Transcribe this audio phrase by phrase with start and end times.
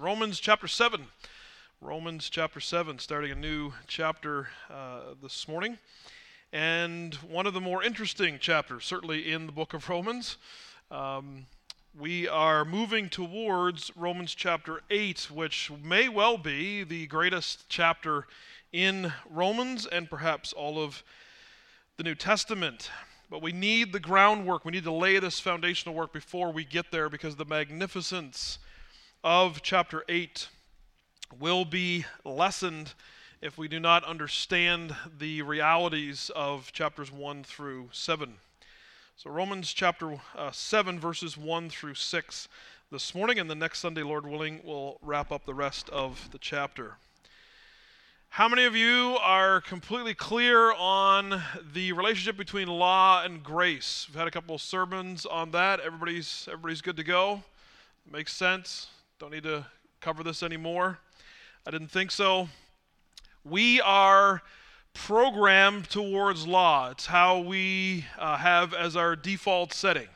[0.00, 1.08] Romans chapter 7.
[1.80, 5.76] Romans chapter 7, starting a new chapter uh, this morning.
[6.52, 10.36] And one of the more interesting chapters, certainly in the book of Romans.
[10.92, 11.46] Um,
[11.98, 18.28] we are moving towards Romans chapter 8, which may well be the greatest chapter
[18.72, 21.02] in Romans and perhaps all of
[21.96, 22.88] the New Testament.
[23.28, 24.64] But we need the groundwork.
[24.64, 28.60] We need to lay this foundational work before we get there because the magnificence
[29.24, 30.48] of chapter 8
[31.38, 32.94] will be lessened
[33.42, 38.34] if we do not understand the realities of chapters 1 through 7.
[39.16, 42.48] So, Romans chapter uh, 7, verses 1 through 6
[42.92, 46.38] this morning, and the next Sunday, Lord willing, we'll wrap up the rest of the
[46.38, 46.94] chapter.
[48.30, 54.06] How many of you are completely clear on the relationship between law and grace?
[54.08, 55.80] We've had a couple of sermons on that.
[55.80, 57.42] Everybody's everybody's good to go.
[58.10, 58.88] Makes sense.
[59.18, 59.66] Don't need to
[60.00, 61.00] cover this anymore.
[61.66, 62.48] I didn't think so.
[63.42, 64.42] We are
[64.94, 66.90] programmed towards law.
[66.90, 70.06] It's how we uh, have as our default setting.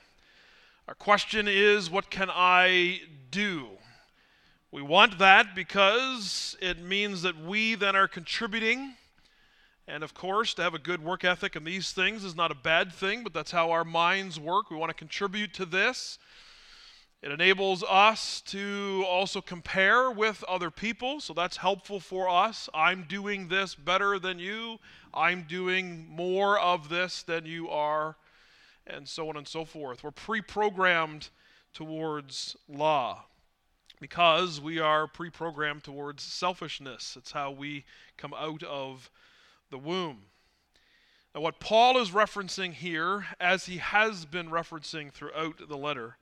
[0.86, 3.00] Our question is, what can I
[3.32, 3.70] do?
[4.70, 8.94] We want that because it means that we then are contributing.
[9.88, 12.54] And of course, to have a good work ethic in these things is not a
[12.54, 14.70] bad thing, but that's how our minds work.
[14.70, 16.20] We want to contribute to this.
[17.22, 22.68] It enables us to also compare with other people, so that's helpful for us.
[22.74, 24.78] I'm doing this better than you,
[25.14, 28.16] I'm doing more of this than you are,
[28.88, 30.02] and so on and so forth.
[30.02, 31.28] We're pre programmed
[31.72, 33.26] towards law
[34.00, 37.16] because we are pre programmed towards selfishness.
[37.16, 37.84] It's how we
[38.16, 39.12] come out of
[39.70, 40.24] the womb.
[41.36, 46.16] Now, what Paul is referencing here, as he has been referencing throughout the letter,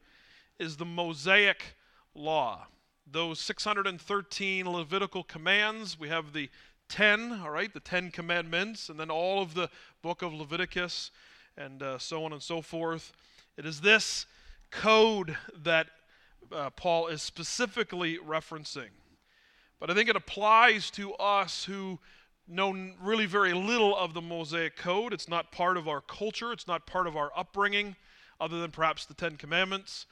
[0.61, 1.75] is the Mosaic
[2.15, 2.67] law.
[3.11, 6.51] Those 613 Levitical commands, we have the
[6.91, 9.71] 10, all right, the 10 commandments, and then all of the
[10.03, 11.11] book of Leviticus,
[11.57, 13.13] and uh, so on and so forth.
[13.57, 14.27] It is this
[14.71, 15.87] code that
[16.53, 18.91] uh, Paul is specifically referencing.
[19.81, 21.99] But I think it applies to us who
[22.47, 25.15] know really very little of the Mosaic Code.
[25.15, 27.97] It's not part of our culture, it's not part of our upbringing,
[28.39, 30.05] other than perhaps the Ten Commandments.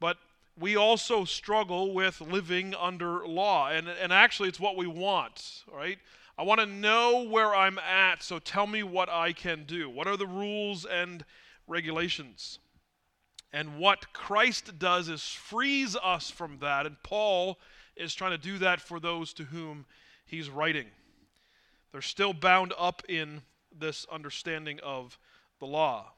[0.00, 0.16] But
[0.58, 3.68] we also struggle with living under law.
[3.68, 5.98] And, and actually, it's what we want, right?
[6.36, 9.90] I want to know where I'm at, so tell me what I can do.
[9.90, 11.24] What are the rules and
[11.66, 12.58] regulations?
[13.52, 16.86] And what Christ does is frees us from that.
[16.86, 17.58] And Paul
[17.96, 19.84] is trying to do that for those to whom
[20.24, 20.86] he's writing.
[21.92, 23.42] They're still bound up in
[23.76, 25.18] this understanding of
[25.58, 26.12] the law.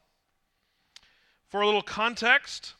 [1.48, 2.74] For a little context,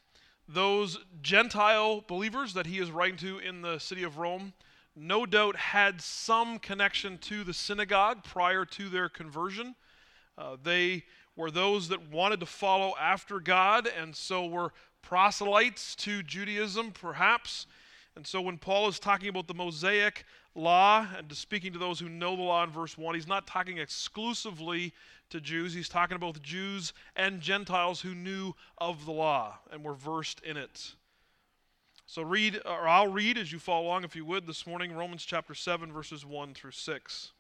[0.49, 4.53] those Gentile believers that he is writing to in the city of Rome
[4.95, 9.75] no doubt had some connection to the synagogue prior to their conversion.
[10.37, 11.05] Uh, they
[11.35, 17.67] were those that wanted to follow after God and so were proselytes to Judaism, perhaps.
[18.17, 20.25] And so when Paul is talking about the Mosaic
[20.55, 23.47] law and to speaking to those who know the law in verse 1, he's not
[23.47, 24.93] talking exclusively
[25.31, 25.73] to Jews.
[25.73, 30.57] He's talking about Jews and Gentiles who knew of the law and were versed in
[30.57, 30.95] it.
[32.07, 35.25] So read, or I'll read as you follow along, if you would, this morning, Romans
[35.25, 37.33] chapter 7, verses 1 through 6.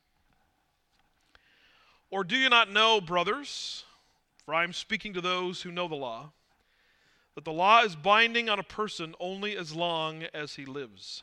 [2.10, 3.84] Or do you not know, brothers,
[4.44, 6.30] for I am speaking to those who know the law,
[7.34, 11.22] that the law is binding on a person only as long as he lives?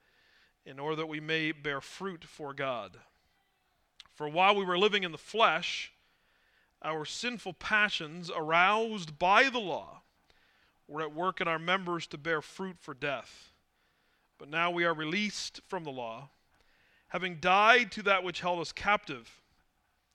[0.65, 2.97] in order that we may bear fruit for God.
[4.13, 5.91] For while we were living in the flesh,
[6.83, 10.01] our sinful passions, aroused by the law,
[10.87, 13.49] were at work in our members to bear fruit for death.
[14.37, 16.29] But now we are released from the law,
[17.09, 19.41] having died to that which held us captive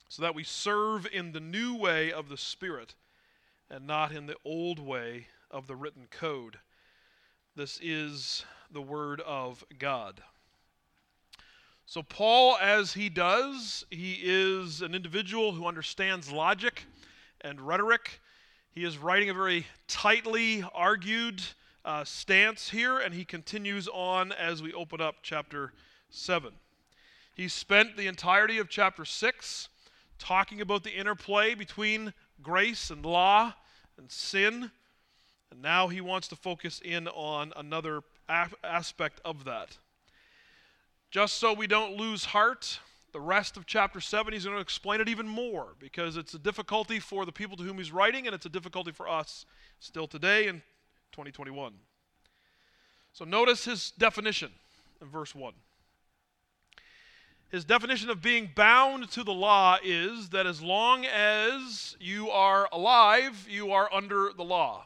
[0.09, 2.95] so that we serve in the new way of the Spirit
[3.69, 6.59] and not in the old way of the written code.
[7.55, 10.21] This is the Word of God.
[11.89, 16.83] So, Paul, as he does, he is an individual who understands logic
[17.39, 18.19] and rhetoric.
[18.71, 21.41] He is writing a very tightly argued
[21.85, 25.71] uh, stance here, and he continues on as we open up chapter
[26.09, 26.51] 7.
[27.33, 29.69] He spent the entirety of chapter 6
[30.19, 33.53] talking about the interplay between grace and law
[33.97, 34.71] and sin.
[35.51, 39.77] And now he wants to focus in on another a- aspect of that.
[41.09, 42.79] Just so we don't lose heart,
[43.13, 46.39] the rest of chapter 7, he's going to explain it even more because it's a
[46.39, 49.45] difficulty for the people to whom he's writing, and it's a difficulty for us
[49.79, 50.55] still today in
[51.13, 51.73] 2021.
[53.13, 54.51] So notice his definition
[55.01, 55.53] in verse 1.
[57.49, 62.67] His definition of being bound to the law is that as long as you are
[62.73, 64.85] alive, you are under the law.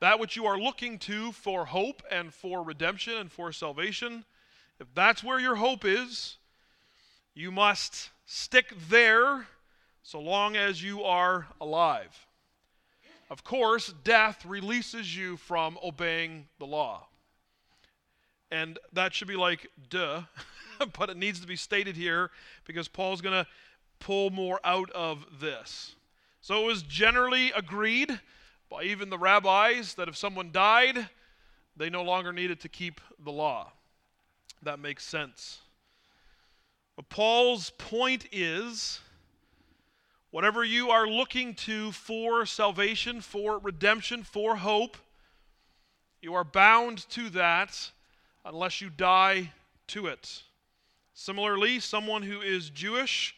[0.00, 4.24] That which you are looking to for hope and for redemption and for salvation,
[4.80, 6.38] if that's where your hope is,
[7.34, 9.46] you must stick there
[10.02, 12.26] so long as you are alive.
[13.28, 17.06] Of course, death releases you from obeying the law.
[18.50, 20.22] And that should be like, duh.
[20.98, 22.30] but it needs to be stated here
[22.64, 23.46] because Paul's going to
[24.00, 25.94] pull more out of this.
[26.40, 28.18] So it was generally agreed
[28.70, 31.08] by even the rabbis that if someone died,
[31.76, 33.72] they no longer needed to keep the law.
[34.62, 35.60] That makes sense.
[36.96, 39.00] But Paul's point is
[40.30, 44.98] whatever you are looking to for salvation, for redemption, for hope,
[46.20, 47.90] you are bound to that
[48.44, 49.52] unless you die
[49.88, 50.42] to it.
[51.14, 53.34] Similarly, someone who is Jewish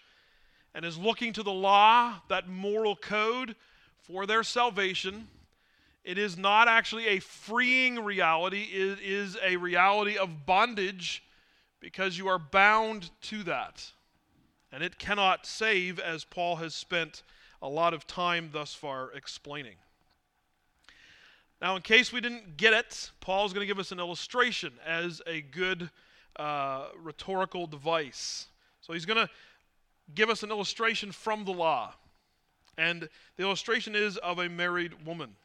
[0.75, 3.55] and is looking to the law, that moral code,
[4.01, 5.29] for their salvation,
[6.05, 11.23] it is not actually a freeing reality, it is a reality of bondage
[11.81, 13.93] because you are bound to that.
[14.73, 17.23] And it cannot save, as Paul has spent
[17.61, 19.77] a lot of time thus far explaining.
[21.61, 25.23] Now, in case we didn't get it, Paul's going to give us an illustration as
[25.27, 25.91] a good
[26.37, 28.47] uh, rhetorical device.
[28.81, 29.31] So he's going to
[30.15, 31.95] give us an illustration from the law.
[32.77, 35.37] And the illustration is of a married woman.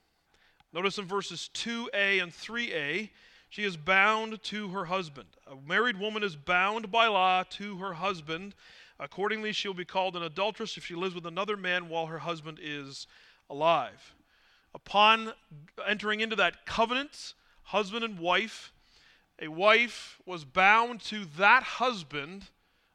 [0.74, 3.10] Notice in verses 2a and 3a,
[3.50, 5.30] she is bound to her husband.
[5.50, 8.54] A married woman is bound by law to her husband.
[9.00, 12.20] Accordingly, she will be called an adulteress if she lives with another man while her
[12.20, 13.08] husband is
[13.50, 14.14] alive.
[14.74, 15.34] Upon
[15.88, 17.34] entering into that covenant,
[17.64, 18.74] husband and wife,
[19.42, 22.48] a wife was bound to that husband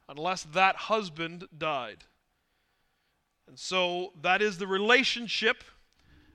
[0.07, 2.03] unless that husband died.
[3.47, 5.63] And so that is the relationship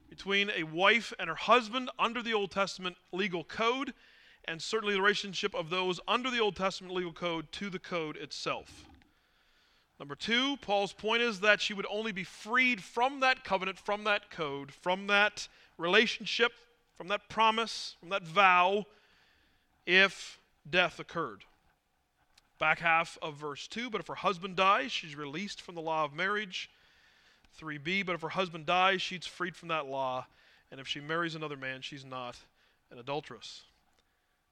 [0.09, 3.93] between a wife and her husband under the Old Testament legal code,
[4.45, 8.17] and certainly the relationship of those under the Old Testament legal code to the code
[8.17, 8.87] itself.
[9.99, 14.05] Number two, Paul's point is that she would only be freed from that covenant, from
[14.05, 16.53] that code, from that relationship,
[16.97, 18.87] from that promise, from that vow
[19.87, 20.39] if
[20.69, 21.45] death occurred.
[22.59, 26.05] Back half of verse 2 But if her husband dies, she's released from the law
[26.05, 26.71] of marriage.
[27.59, 30.27] 3b But if her husband dies, she's freed from that law.
[30.71, 32.37] And if she marries another man, she's not
[32.91, 33.63] an adulteress.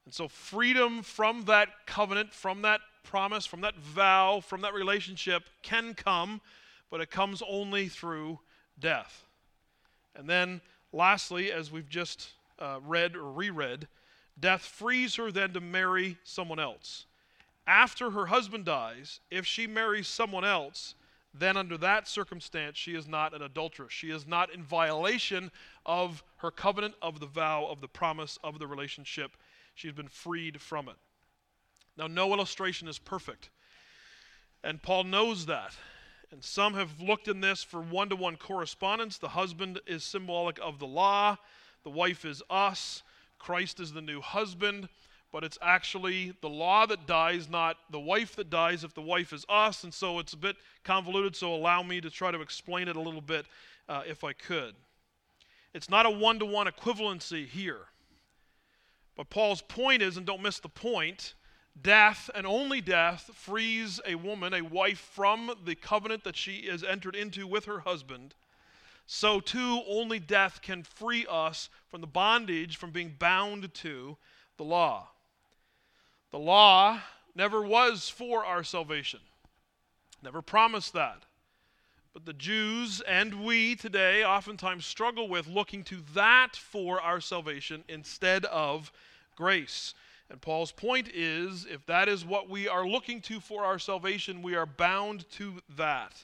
[0.04, 5.44] And so, freedom from that covenant, from that promise, from that vow, from that relationship
[5.62, 6.40] can come,
[6.90, 8.38] but it comes only through
[8.78, 9.26] death.
[10.14, 10.60] And then,
[10.92, 13.88] lastly, as we've just uh, read or reread,
[14.38, 17.06] Death frees her then to marry someone else.
[17.66, 20.94] After her husband dies, if she marries someone else,
[21.38, 23.92] then under that circumstance, she is not an adulteress.
[23.92, 25.50] She is not in violation
[25.84, 29.36] of her covenant, of the vow, of the promise, of the relationship.
[29.74, 30.96] She's been freed from it.
[31.96, 33.50] Now, no illustration is perfect.
[34.62, 35.74] And Paul knows that.
[36.30, 39.18] And some have looked in this for one to one correspondence.
[39.18, 41.36] The husband is symbolic of the law,
[41.84, 43.02] the wife is us.
[43.38, 44.88] Christ is the new husband,
[45.36, 49.34] but it's actually the law that dies, not the wife that dies if the wife
[49.34, 49.84] is us.
[49.84, 53.00] And so it's a bit convoluted, so allow me to try to explain it a
[53.02, 53.44] little bit
[53.86, 54.74] uh, if I could.
[55.74, 57.80] It's not a one to one equivalency here.
[59.14, 61.34] But Paul's point is, and don't miss the point,
[61.82, 66.82] death and only death frees a woman, a wife, from the covenant that she has
[66.82, 68.34] entered into with her husband
[69.08, 74.16] so too only death can free us from the bondage, from being bound to
[74.56, 75.10] the law.
[76.36, 77.00] The law
[77.34, 79.20] never was for our salvation,
[80.22, 81.24] never promised that.
[82.12, 87.84] But the Jews and we today oftentimes struggle with looking to that for our salvation
[87.88, 88.92] instead of
[89.34, 89.94] grace.
[90.28, 94.42] And Paul's point is if that is what we are looking to for our salvation,
[94.42, 96.22] we are bound to that.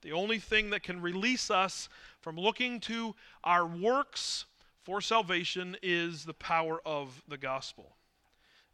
[0.00, 1.90] The only thing that can release us
[2.22, 4.46] from looking to our works
[4.82, 7.96] for salvation is the power of the gospel.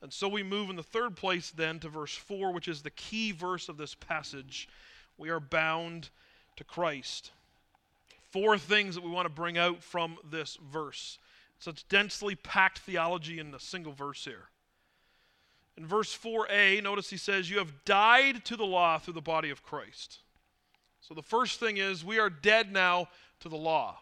[0.00, 2.90] And so we move in the third place then to verse 4, which is the
[2.90, 4.68] key verse of this passage.
[5.16, 6.10] We are bound
[6.56, 7.32] to Christ.
[8.30, 11.18] Four things that we want to bring out from this verse.
[11.58, 14.50] Such densely packed theology in a single verse here.
[15.76, 19.50] In verse 4a, notice he says, You have died to the law through the body
[19.50, 20.18] of Christ.
[21.00, 23.08] So the first thing is, we are dead now
[23.40, 23.98] to the law.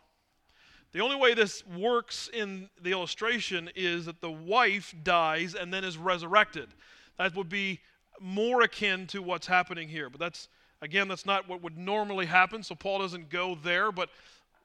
[0.96, 5.84] The only way this works in the illustration is that the wife dies and then
[5.84, 6.68] is resurrected.
[7.18, 7.80] That would be
[8.18, 10.08] more akin to what's happening here.
[10.08, 10.48] But that's,
[10.80, 14.08] again, that's not what would normally happen, so Paul doesn't go there, but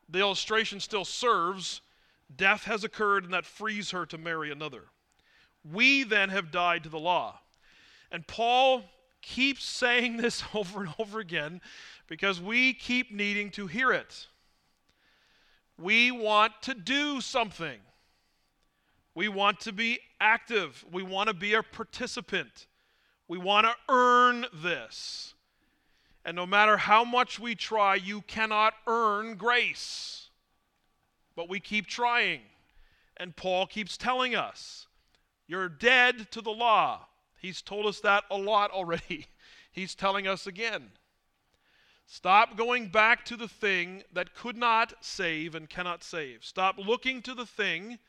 [0.07, 1.81] the illustration still serves.
[2.33, 4.83] Death has occurred, and that frees her to marry another.
[5.69, 7.41] We then have died to the law.
[8.09, 8.85] And Paul
[9.21, 11.59] keeps saying this over and over again
[12.07, 14.27] because we keep needing to hear it.
[15.81, 17.79] We want to do something.
[19.15, 20.85] We want to be active.
[20.91, 22.67] We want to be a participant.
[23.27, 25.33] We want to earn this.
[26.23, 30.29] And no matter how much we try, you cannot earn grace.
[31.35, 32.41] But we keep trying.
[33.17, 34.87] And Paul keeps telling us
[35.47, 37.07] you're dead to the law.
[37.39, 39.27] He's told us that a lot already.
[39.71, 40.91] He's telling us again.
[42.13, 46.43] Stop going back to the thing that could not save and cannot save.
[46.43, 47.99] Stop looking to the thing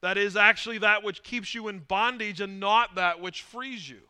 [0.00, 4.02] that is actually that which keeps you in bondage and not that which frees you.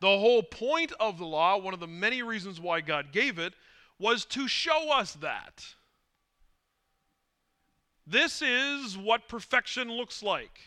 [0.00, 3.52] The whole point of the law, one of the many reasons why God gave it,
[3.98, 5.66] was to show us that.
[8.06, 10.58] This is what perfection looks like.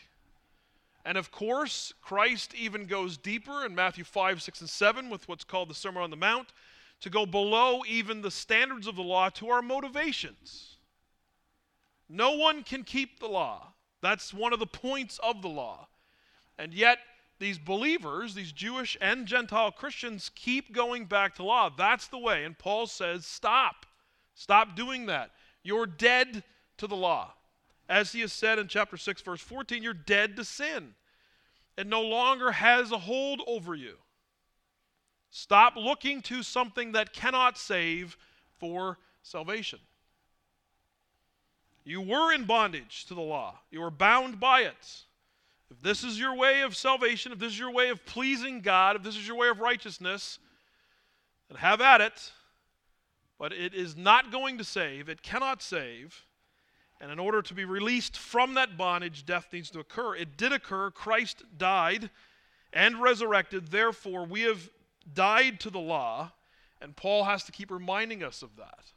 [1.04, 5.42] And of course, Christ even goes deeper in Matthew 5, 6, and 7 with what's
[5.42, 6.52] called the Sermon on the Mount
[7.02, 10.76] to go below even the standards of the law to our motivations.
[12.08, 13.74] No one can keep the law.
[14.00, 15.88] That's one of the points of the law.
[16.58, 16.98] And yet,
[17.38, 21.70] these believers, these Jewish and Gentile Christians, keep going back to law.
[21.76, 22.44] That's the way.
[22.44, 23.86] And Paul says, stop.
[24.34, 25.30] Stop doing that.
[25.64, 26.44] You're dead
[26.78, 27.34] to the law.
[27.88, 30.94] As he has said in chapter 6, verse 14, you're dead to sin.
[31.76, 33.96] It no longer has a hold over you.
[35.34, 38.18] Stop looking to something that cannot save
[38.58, 39.78] for salvation.
[41.84, 45.04] You were in bondage to the law, you were bound by it.
[45.70, 48.94] If this is your way of salvation, if this is your way of pleasing God,
[48.94, 50.38] if this is your way of righteousness,
[51.48, 52.30] then have at it.
[53.38, 56.26] But it is not going to save, it cannot save.
[57.00, 60.14] And in order to be released from that bondage, death needs to occur.
[60.14, 60.90] It did occur.
[60.90, 62.10] Christ died
[62.72, 63.68] and resurrected.
[63.68, 64.68] Therefore, we have
[65.02, 66.32] died to the law,
[66.80, 68.92] and Paul has to keep reminding us of that.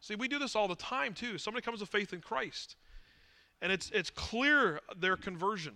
[0.00, 1.38] See, we do this all the time too.
[1.38, 2.76] Somebody comes to faith in Christ,
[3.60, 5.74] and it's, it's clear their conversion.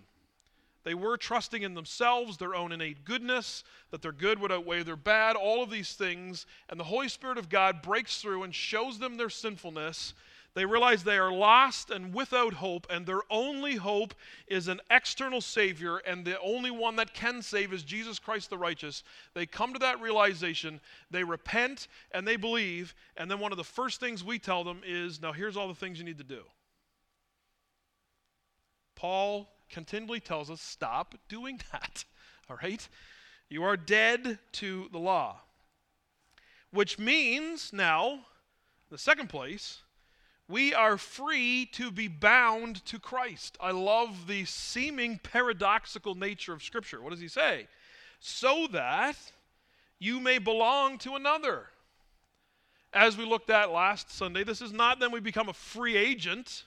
[0.83, 4.95] They were trusting in themselves, their own innate goodness, that their good would outweigh their
[4.95, 6.45] bad, all of these things.
[6.69, 10.13] And the Holy Spirit of God breaks through and shows them their sinfulness
[10.57, 14.15] they realize they are lost and without hope, and their only hope
[14.47, 18.57] is an external Savior, and the only one that can save is Jesus Christ the
[18.57, 19.03] righteous.
[19.35, 23.63] They come to that realization, they repent, and they believe, and then one of the
[23.63, 26.41] first things we tell them is now here's all the things you need to do.
[28.95, 32.03] Paul continually tells us stop doing that,
[32.49, 32.89] all right?
[33.47, 35.41] You are dead to the law.
[36.71, 38.21] Which means now,
[38.89, 39.83] the second place,
[40.49, 43.57] we are free to be bound to Christ.
[43.59, 47.01] I love the seeming paradoxical nature of Scripture.
[47.01, 47.67] What does he say?
[48.19, 49.17] So that
[49.99, 51.67] you may belong to another.
[52.93, 56.63] As we looked at last Sunday, this is not then we become a free agent,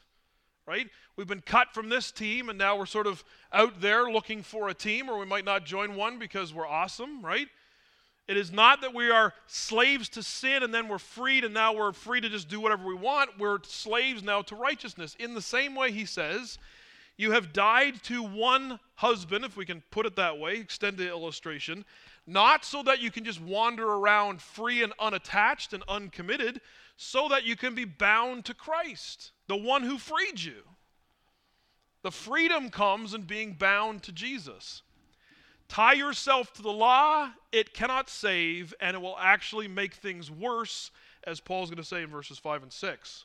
[0.67, 0.89] right?
[1.17, 4.69] We've been cut from this team and now we're sort of out there looking for
[4.69, 7.49] a team, or we might not join one because we're awesome, right?
[8.31, 11.73] It is not that we are slaves to sin and then we're freed and now
[11.75, 13.41] we're free to just do whatever we want.
[13.41, 15.17] We're slaves now to righteousness.
[15.19, 16.57] In the same way, he says,
[17.17, 21.09] you have died to one husband, if we can put it that way, extend the
[21.09, 21.85] illustration,
[22.25, 26.61] not so that you can just wander around free and unattached and uncommitted,
[26.97, 30.63] so that you can be bound to Christ, the one who freed you.
[32.03, 34.83] The freedom comes in being bound to Jesus.
[35.71, 40.91] Tie yourself to the law, it cannot save, and it will actually make things worse,
[41.23, 43.25] as Paul's going to say in verses 5 and 6.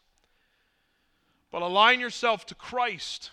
[1.49, 3.31] But align yourself to Christ.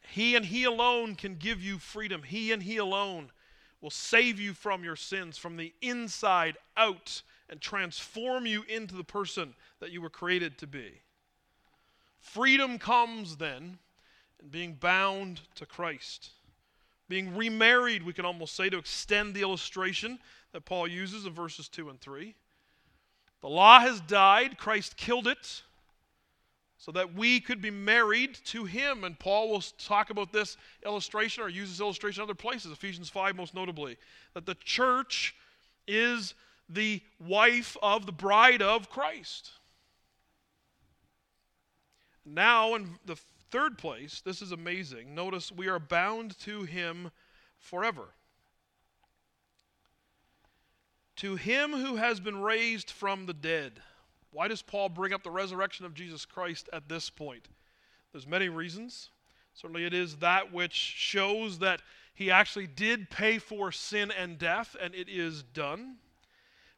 [0.00, 2.22] He and He alone can give you freedom.
[2.22, 3.32] He and He alone
[3.80, 9.02] will save you from your sins from the inside out and transform you into the
[9.02, 11.00] person that you were created to be.
[12.20, 13.78] Freedom comes then
[14.40, 16.30] in being bound to Christ.
[17.08, 20.18] Being remarried, we can almost say, to extend the illustration
[20.52, 22.34] that Paul uses in verses 2 and 3.
[23.40, 25.62] The law has died, Christ killed it
[26.78, 29.04] so that we could be married to him.
[29.04, 33.08] And Paul will talk about this illustration or use this illustration in other places, Ephesians
[33.08, 33.96] 5 most notably,
[34.34, 35.34] that the church
[35.86, 36.34] is
[36.68, 39.50] the wife of the bride of Christ.
[42.24, 43.16] Now, in the
[43.54, 45.14] third place, this is amazing.
[45.14, 47.10] Notice we are bound to him
[47.56, 48.08] forever.
[51.16, 53.80] To him who has been raised from the dead
[54.34, 57.46] why does Paul bring up the resurrection of Jesus Christ at this point?
[58.12, 59.10] There's many reasons.
[59.54, 61.80] Certainly, it is that which shows that
[62.14, 65.98] he actually did pay for sin and death, and it is done.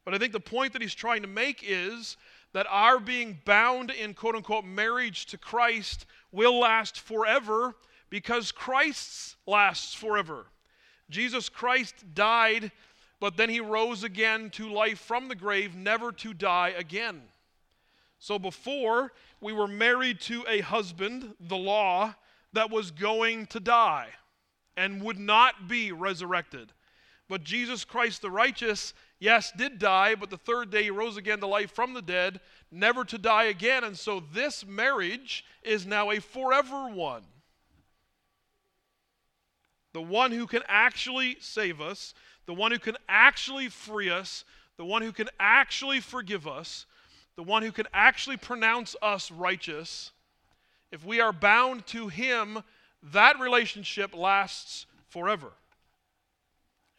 [0.05, 2.15] But I think the point that he's trying to make is
[2.53, 7.75] that our being bound in quote unquote marriage to Christ will last forever
[8.09, 10.47] because Christ's lasts forever.
[11.09, 12.71] Jesus Christ died,
[13.19, 17.21] but then he rose again to life from the grave, never to die again.
[18.19, 22.15] So before, we were married to a husband, the law,
[22.53, 24.07] that was going to die
[24.75, 26.71] and would not be resurrected.
[27.29, 31.39] But Jesus Christ the righteous, yes, did die, but the third day he rose again
[31.39, 32.39] to life from the dead,
[32.71, 33.83] never to die again.
[33.83, 37.23] And so this marriage is now a forever one.
[39.93, 42.13] The one who can actually save us,
[42.45, 44.45] the one who can actually free us,
[44.77, 46.85] the one who can actually forgive us,
[47.35, 50.11] the one who can actually pronounce us righteous,
[50.91, 52.63] if we are bound to him,
[53.03, 55.51] that relationship lasts forever.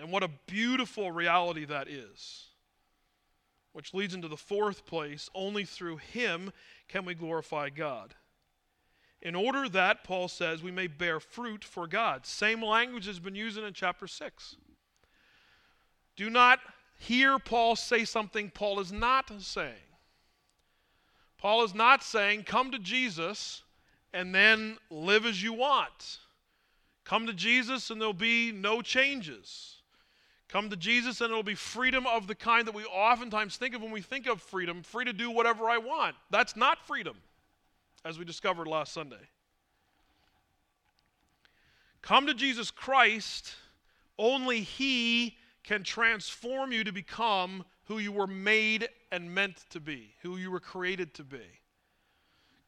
[0.00, 2.46] And what a beautiful reality that is.
[3.72, 6.52] Which leads into the fourth place only through him
[6.88, 8.14] can we glorify God.
[9.20, 12.24] In order that, Paul says, we may bear fruit for God.
[12.24, 14.56] Same language has been used in chapter 6.
[16.16, 16.60] Do not
[16.98, 19.74] hear Paul say something Paul is not saying.
[21.36, 23.62] Paul is not saying, come to Jesus
[24.12, 26.18] and then live as you want.
[27.04, 29.77] Come to Jesus and there'll be no changes.
[30.48, 33.82] Come to Jesus and it'll be freedom of the kind that we oftentimes think of
[33.82, 36.16] when we think of freedom free to do whatever I want.
[36.30, 37.16] That's not freedom,
[38.04, 39.16] as we discovered last Sunday.
[42.00, 43.54] Come to Jesus Christ,
[44.18, 50.14] only He can transform you to become who you were made and meant to be,
[50.22, 51.42] who you were created to be.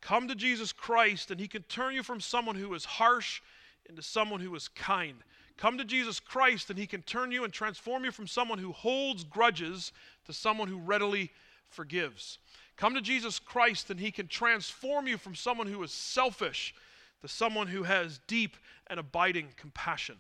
[0.03, 3.41] Come to Jesus Christ, and He can turn you from someone who is harsh
[3.89, 5.17] into someone who is kind.
[5.61, 8.73] Come to Jesus Christ, and He can turn you and transform you from someone who
[8.73, 9.93] holds grudges
[10.25, 11.31] to someone who readily
[11.69, 12.39] forgives.
[12.79, 16.75] Come to Jesus Christ, and He can transform you from someone who is selfish
[17.21, 20.17] to someone who has deep and abiding compassion.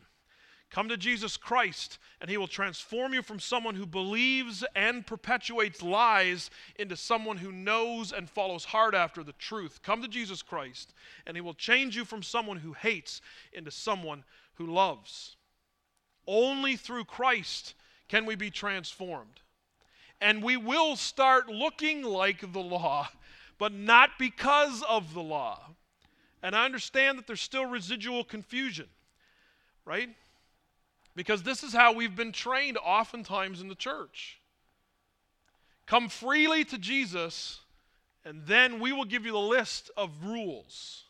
[0.69, 5.83] Come to Jesus Christ, and He will transform you from someone who believes and perpetuates
[5.83, 9.81] lies into someone who knows and follows hard after the truth.
[9.83, 10.93] Come to Jesus Christ,
[11.27, 13.23] and He will change you from someone who hates
[13.55, 14.23] into someone
[14.61, 15.37] who loves.
[16.27, 17.75] Only through Christ
[18.09, 19.41] can we be transformed.
[20.21, 23.09] And we will start looking like the law,
[23.59, 25.61] but not because of the law.
[26.43, 28.87] And I understand that there's still residual confusion,
[29.87, 30.11] right?
[31.17, 34.41] Because this is how we've been trained oftentimes in the church.
[35.87, 37.61] Come freely to Jesus,
[38.27, 41.05] and then we will give you the list of rules.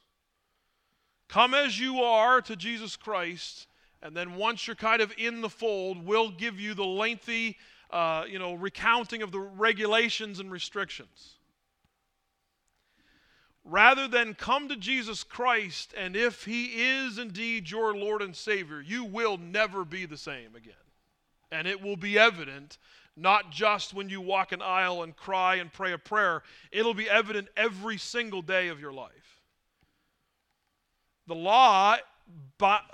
[1.30, 3.68] Come as you are to Jesus Christ,
[4.02, 7.56] and then once you're kind of in the fold, we'll give you the lengthy,
[7.90, 11.36] uh, you know, recounting of the regulations and restrictions
[13.64, 18.80] rather than come to Jesus Christ, and if He is indeed your Lord and Savior,
[18.80, 20.74] you will never be the same again.
[21.52, 22.78] And it will be evident
[23.16, 27.10] not just when you walk an aisle and cry and pray a prayer, it'll be
[27.10, 29.39] evident every single day of your life.
[31.26, 31.96] The law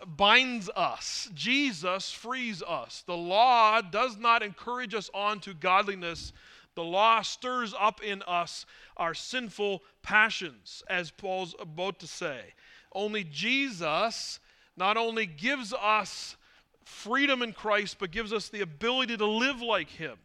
[0.07, 3.03] binds us, Jesus frees us.
[3.07, 6.33] The law does not encourage us on to godliness
[6.77, 8.67] the law stirs up in us
[8.99, 12.53] our sinful passions, as Paul's about to say.
[12.93, 14.39] Only Jesus
[14.77, 16.37] not only gives us
[16.85, 20.19] freedom in Christ, but gives us the ability to live like Him.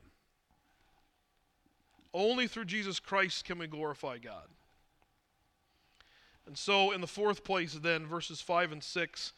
[2.14, 4.48] Only through Jesus Christ can we glorify God.
[6.52, 9.34] And so, in the fourth place, then, verses 5 and 6,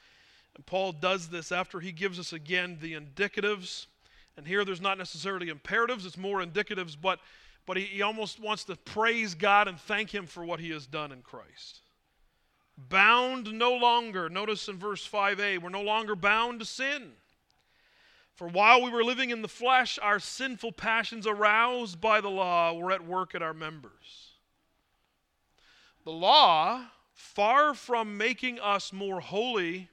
[0.55, 3.85] and Paul does this after he gives us again the indicatives
[4.37, 7.19] and here there's not necessarily imperatives, it's more indicatives, but,
[7.65, 10.87] but he, he almost wants to praise God and thank Him for what He has
[10.87, 11.81] done in Christ.
[12.77, 14.29] Bound no longer.
[14.29, 17.11] Notice in verse 5a, we're no longer bound to sin.
[18.33, 22.73] For while we were living in the flesh, our sinful passions aroused by the law
[22.73, 24.31] were at work in our members.
[26.03, 26.81] The law,
[27.13, 29.89] far from making us more holy,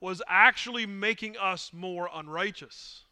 [0.00, 3.02] was actually making us more unrighteous.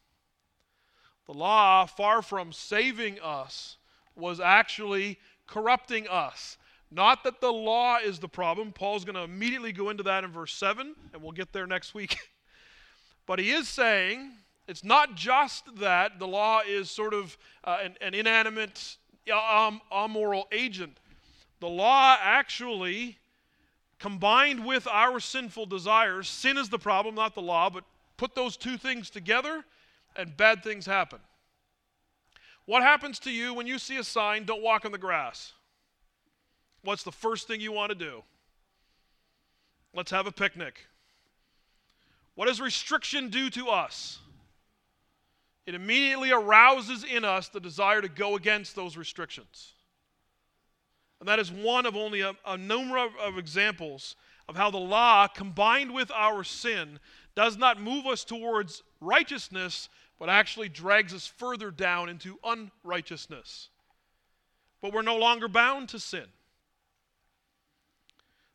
[1.25, 3.77] The law, far from saving us,
[4.15, 6.57] was actually corrupting us.
[6.91, 8.71] Not that the law is the problem.
[8.71, 11.93] Paul's going to immediately go into that in verse 7, and we'll get there next
[11.93, 12.17] week.
[13.25, 14.31] but he is saying
[14.67, 18.97] it's not just that the law is sort of uh, an, an, inanimate,
[19.31, 20.99] um, amoral agent.
[21.59, 23.17] The law actually,
[23.99, 27.83] combined with our sinful desires, sin is the problem, not the law, but
[28.17, 29.63] put those two things together
[30.15, 31.19] and bad things happen.
[32.65, 35.53] What happens to you when you see a sign, don't walk on the grass?
[36.83, 38.23] What's the first thing you want to do?
[39.93, 40.87] Let's have a picnic.
[42.35, 44.19] What does restriction do to us?
[45.65, 49.73] it immediately arouses in us the desire to go against those restrictions.
[51.19, 54.15] And that is one of only a, a number of, of examples
[54.47, 56.99] of how the law, combined with our sin,
[57.35, 63.69] does not move us towards righteousness, but actually drags us further down into unrighteousness.
[64.81, 66.25] But we're no longer bound to sin.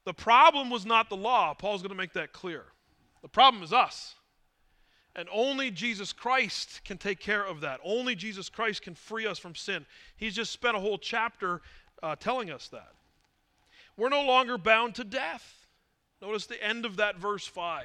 [0.05, 1.55] The problem was not the law.
[1.55, 2.65] Paul's going to make that clear.
[3.23, 4.15] The problem is us.
[5.17, 7.81] And only Jesus Christ can take care of that.
[7.85, 9.85] Only Jesus Christ can free us from sin.
[10.17, 11.63] He's just spent a whole chapter
[12.03, 12.93] uh, telling us that.
[13.97, 15.67] We're no longer bound to death.
[16.23, 17.85] Notice the end of that verse 5.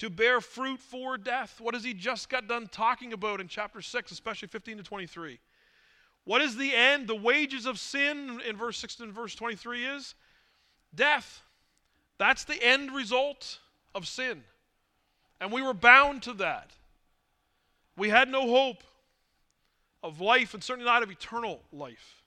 [0.00, 1.60] To bear fruit for death.
[1.60, 5.38] What has he just got done talking about in chapter 6, especially 15 to 23?
[6.24, 7.06] What is the end?
[7.06, 10.14] The wages of sin in verse 6 and verse 23 is
[10.94, 11.42] death.
[12.18, 13.58] That's the end result
[13.94, 14.42] of sin.
[15.40, 16.70] And we were bound to that.
[17.96, 18.82] We had no hope
[20.02, 22.23] of life, and certainly not of eternal life.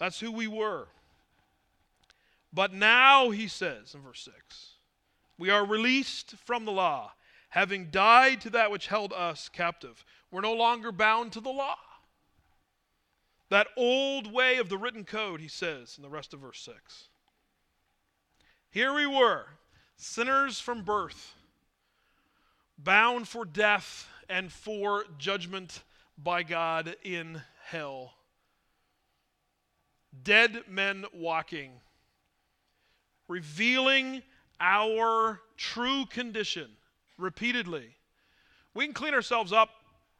[0.00, 0.88] That's who we were.
[2.52, 4.72] But now, he says in verse 6,
[5.38, 7.12] we are released from the law,
[7.50, 10.04] having died to that which held us captive.
[10.32, 11.76] We're no longer bound to the law.
[13.50, 17.08] That old way of the written code, he says in the rest of verse 6.
[18.70, 19.46] Here we were,
[19.96, 21.34] sinners from birth
[22.78, 25.82] bound for death and for judgment
[26.16, 28.14] by God in hell.
[30.22, 31.70] Dead men walking,
[33.28, 34.22] revealing
[34.60, 36.68] our true condition
[37.16, 37.96] repeatedly.
[38.74, 39.70] We can clean ourselves up,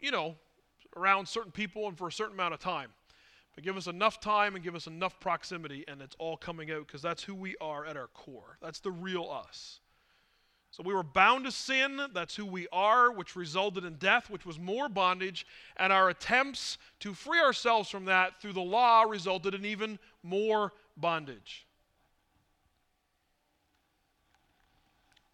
[0.01, 0.37] you know,
[0.97, 2.91] around certain people and for a certain amount of time.
[3.55, 6.87] But give us enough time and give us enough proximity, and it's all coming out
[6.87, 8.59] because that's who we are at our core.
[8.63, 9.81] That's the real us.
[10.71, 14.47] So we were bound to sin, that's who we are, which resulted in death, which
[14.47, 15.45] was more bondage,
[15.77, 20.73] and our attempts to free ourselves from that through the law resulted in even more
[20.97, 21.67] bondage.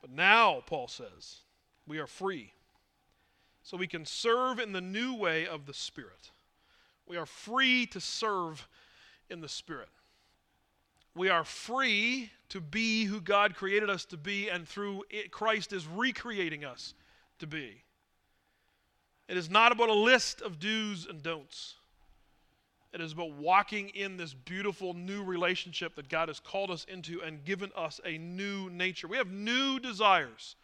[0.01, 1.41] But now, Paul says,
[1.87, 2.53] we are free.
[3.63, 6.31] So we can serve in the new way of the Spirit.
[7.07, 8.67] We are free to serve
[9.29, 9.89] in the Spirit.
[11.17, 15.73] We are free to be who God created us to be, and through it, Christ
[15.73, 16.93] is recreating us
[17.39, 17.83] to be.
[19.27, 21.77] It is not about a list of do's and don'ts.
[22.93, 27.23] It is about walking in this beautiful new relationship that God has called us into
[27.23, 29.09] and given us a new nature.
[29.09, 30.55] We have new desires,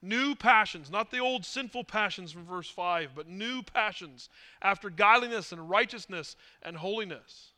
[0.00, 4.30] new passions, not the old sinful passions from verse 5, but new passions
[4.62, 7.52] after godliness and righteousness and holiness.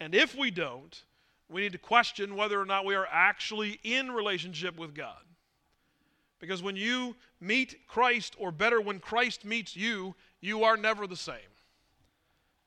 [0.00, 1.02] And if we don't,
[1.48, 5.22] we need to question whether or not we are actually in relationship with God.
[6.40, 11.16] Because when you meet Christ, or better, when Christ meets you, you are never the
[11.16, 11.36] same.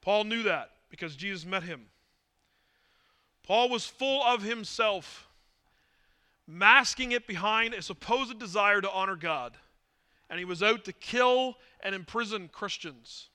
[0.02, 1.86] Paul knew that because Jesus met him.
[3.44, 5.28] Paul was full of himself,
[6.48, 9.58] masking it behind a supposed desire to honor God.
[10.30, 13.30] And he was out to kill and imprison Christians.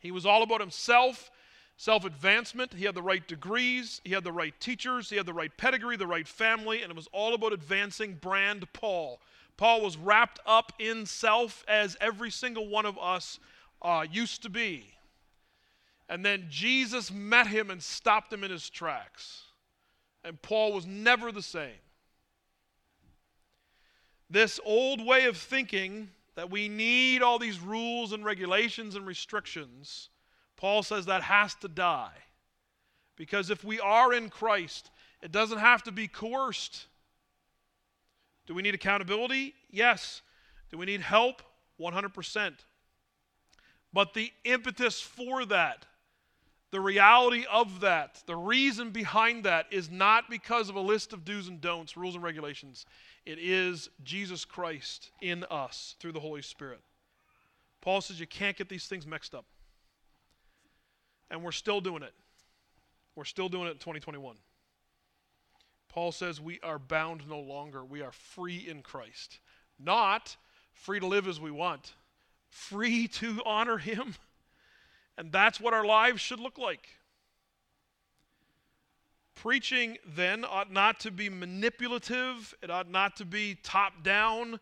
[0.00, 1.30] He was all about himself
[1.76, 2.74] self advancement.
[2.74, 5.96] He had the right degrees, he had the right teachers, he had the right pedigree,
[5.96, 9.20] the right family, and it was all about advancing brand Paul.
[9.56, 13.38] Paul was wrapped up in self as every single one of us
[13.82, 14.94] uh, used to be.
[16.08, 19.42] And then Jesus met him and stopped him in his tracks.
[20.24, 21.70] And Paul was never the same.
[24.28, 30.08] This old way of thinking that we need all these rules and regulations and restrictions
[30.56, 32.12] Paul says that has to die.
[33.16, 34.90] Because if we are in Christ,
[35.24, 36.84] It doesn't have to be coerced.
[38.46, 39.54] Do we need accountability?
[39.70, 40.20] Yes.
[40.70, 41.42] Do we need help?
[41.80, 42.52] 100%.
[43.90, 45.86] But the impetus for that,
[46.72, 51.24] the reality of that, the reason behind that is not because of a list of
[51.24, 52.84] do's and don'ts, rules and regulations.
[53.24, 56.80] It is Jesus Christ in us through the Holy Spirit.
[57.80, 59.46] Paul says you can't get these things mixed up.
[61.34, 62.14] And we're still doing it.
[63.16, 64.36] We're still doing it in 2021.
[65.88, 67.84] Paul says we are bound no longer.
[67.84, 69.40] We are free in Christ.
[69.76, 70.36] Not
[70.74, 71.94] free to live as we want,
[72.50, 74.14] free to honor Him.
[75.18, 76.88] And that's what our lives should look like.
[79.34, 84.60] Preaching then ought not to be manipulative, it ought not to be top down.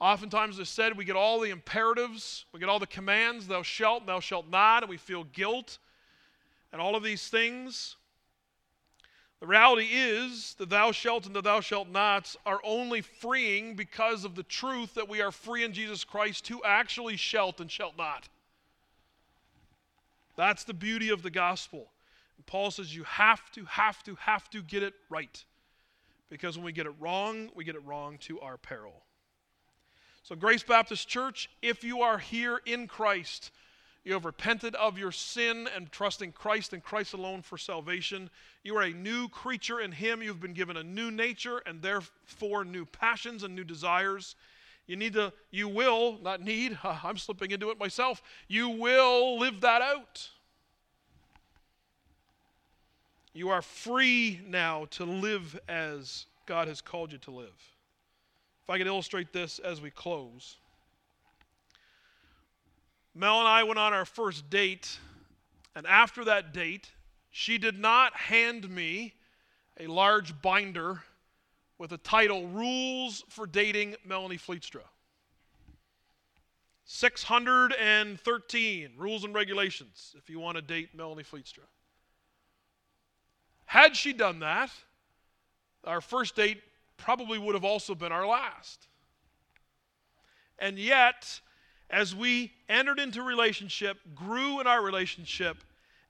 [0.00, 4.06] Oftentimes, as said, we get all the imperatives, we get all the commands, thou shalt,
[4.06, 5.78] thou shalt not, and we feel guilt
[6.72, 7.96] and all of these things.
[9.40, 14.24] The reality is, the thou shalt and the thou shalt nots are only freeing because
[14.24, 17.96] of the truth that we are free in Jesus Christ to actually shalt and shalt
[17.96, 18.28] not.
[20.36, 21.90] That's the beauty of the gospel.
[22.36, 25.44] And Paul says you have to, have to, have to get it right.
[26.30, 29.02] Because when we get it wrong, we get it wrong to our peril.
[30.22, 33.50] So, Grace Baptist Church, if you are here in Christ,
[34.04, 38.30] you have repented of your sin and trusting Christ and Christ alone for salvation.
[38.62, 40.22] You are a new creature in Him.
[40.22, 44.34] You've been given a new nature and therefore new passions and new desires.
[44.86, 49.60] You need to, you will, not need, I'm slipping into it myself, you will live
[49.60, 50.28] that out.
[53.34, 57.76] You are free now to live as God has called you to live.
[58.64, 60.56] If I could illustrate this as we close.
[63.18, 65.00] Mel and I went on our first date,
[65.74, 66.92] and after that date,
[67.30, 69.14] she did not hand me
[69.80, 71.02] a large binder
[71.78, 74.82] with the title Rules for Dating Melanie Fleetstra.
[76.84, 81.66] 613 rules and regulations if you want to date Melanie Fleetstra.
[83.64, 84.70] Had she done that,
[85.82, 86.62] our first date
[86.96, 88.86] probably would have also been our last.
[90.60, 91.40] And yet,
[91.90, 95.58] as we entered into relationship, grew in our relationship,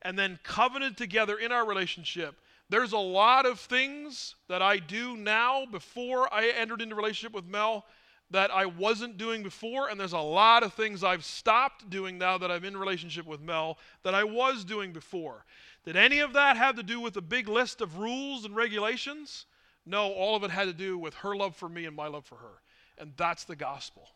[0.02, 2.36] and then covenanted together in our relationship,
[2.68, 7.46] there's a lot of things that I do now before I entered into relationship with
[7.46, 7.86] Mel
[8.30, 12.36] that I wasn't doing before, and there's a lot of things I've stopped doing now
[12.36, 15.46] that I'm in relationship with Mel that I was doing before.
[15.86, 19.46] Did any of that have to do with a big list of rules and regulations?
[19.86, 22.26] No, all of it had to do with her love for me and my love
[22.26, 22.60] for her.
[22.98, 24.10] And that's the gospel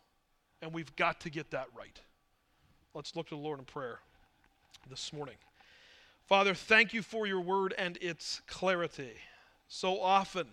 [0.63, 2.01] and we've got to get that right.
[2.95, 3.99] Let's look to the Lord in prayer
[4.89, 5.35] this morning.
[6.29, 9.13] Father, thank you for your word and its clarity.
[9.69, 10.47] So often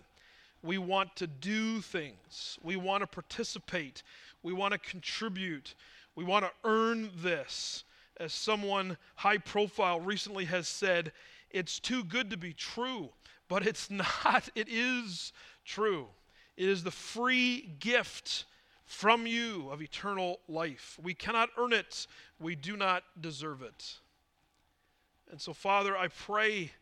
[0.62, 4.02] we want to do things, we want to participate,
[4.42, 5.74] we want to contribute,
[6.16, 7.84] we want to earn this.
[8.18, 11.12] As someone high profile recently has said,
[11.50, 13.10] it's too good to be true,
[13.48, 13.90] but it's
[14.24, 14.48] not.
[14.54, 15.32] It is
[15.64, 16.08] true.
[16.56, 18.44] It is the free gift
[18.90, 20.98] from you of eternal life.
[21.00, 22.08] We cannot earn it,
[22.40, 23.98] we do not deserve it.
[25.30, 26.72] And so, Father, I pray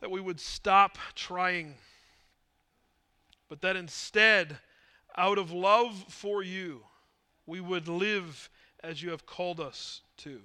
[0.00, 1.74] that we would stop trying,
[3.50, 4.56] but that instead,
[5.14, 6.84] out of love for you,
[7.44, 8.48] we would live
[8.82, 10.40] as you have called us to.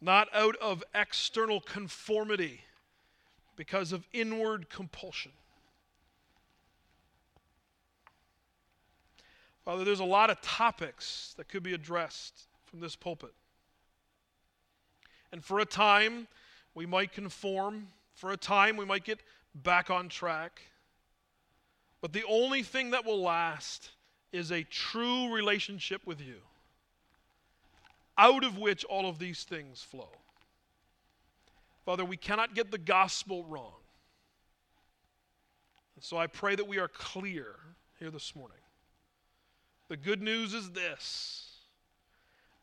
[0.00, 2.62] Not out of external conformity
[3.56, 5.32] because of inward compulsion.
[9.64, 13.32] Father, there's a lot of topics that could be addressed from this pulpit.
[15.32, 16.28] And for a time,
[16.74, 17.88] we might conform.
[18.14, 19.20] For a time, we might get
[19.54, 20.60] back on track.
[22.00, 23.90] But the only thing that will last
[24.32, 26.36] is a true relationship with you,
[28.18, 30.10] out of which all of these things flow.
[31.86, 33.80] Father, we cannot get the gospel wrong.
[35.96, 37.56] And so I pray that we are clear
[37.98, 38.58] here this morning.
[39.88, 41.50] The good news is this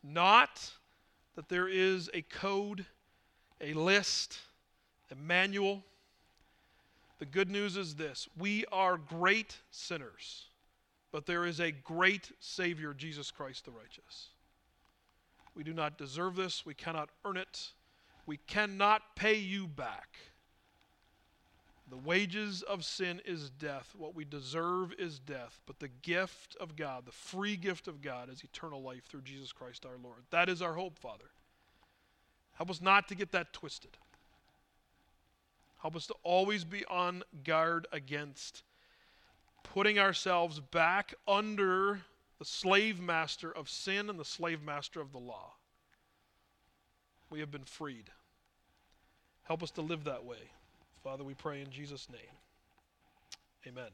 [0.04, 0.72] not
[1.36, 2.86] that there is a code,
[3.60, 4.40] a list,
[5.12, 5.84] a manual.
[7.20, 10.46] The good news is this we are great sinners,
[11.12, 14.30] but there is a great Savior, Jesus Christ the righteous.
[15.54, 17.72] We do not deserve this, we cannot earn it,
[18.26, 20.18] we cannot pay you back.
[21.92, 23.94] The wages of sin is death.
[23.98, 25.60] What we deserve is death.
[25.66, 29.52] But the gift of God, the free gift of God, is eternal life through Jesus
[29.52, 30.24] Christ our Lord.
[30.30, 31.32] That is our hope, Father.
[32.54, 33.98] Help us not to get that twisted.
[35.82, 38.64] Help us to always be on guard against
[39.64, 42.00] putting ourselves back under
[42.40, 45.56] the slave master of sin and the slave master of the law.
[47.30, 48.12] We have been freed.
[49.44, 50.52] Help us to live that way.
[51.04, 52.20] Father, we pray in Jesus' name.
[53.68, 53.90] Amen.